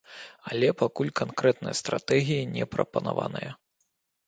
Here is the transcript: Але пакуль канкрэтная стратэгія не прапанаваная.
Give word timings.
Але 0.51 0.69
пакуль 0.81 1.11
канкрэтная 1.19 1.75
стратэгія 1.81 2.49
не 2.57 2.65
прапанаваная. 2.75 3.51